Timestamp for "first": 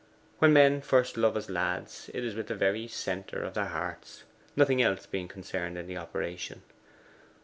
0.81-1.15